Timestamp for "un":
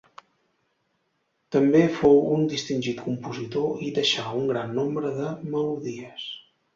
2.37-2.47, 4.39-4.49